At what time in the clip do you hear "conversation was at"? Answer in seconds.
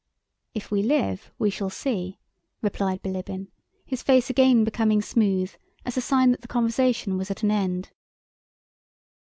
6.47-7.43